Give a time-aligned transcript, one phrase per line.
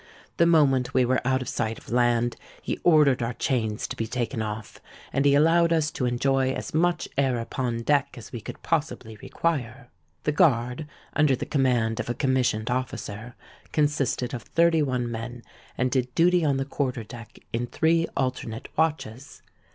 [0.37, 4.07] The moment we were out of sight of land, he ordered our chains to be
[4.07, 4.81] taken off;
[5.13, 9.15] and he allowed us to enjoy as much air upon deck as we could possibly
[9.17, 9.89] require.
[10.23, 13.35] The guard, under the command of a commissioned officer,
[13.71, 15.43] consisted of thirty one men,
[15.77, 19.43] and did duty on the quarter deck in three alternate watches.